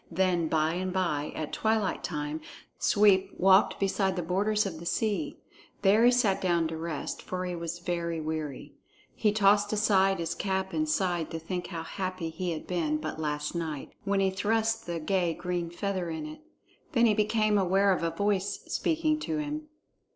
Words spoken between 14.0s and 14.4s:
when he